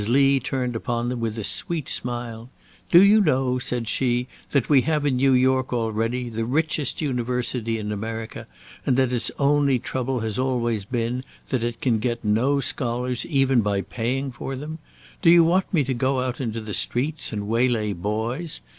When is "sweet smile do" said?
1.43-3.03